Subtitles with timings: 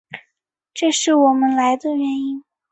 [0.73, 2.43] 这是我们来的原因。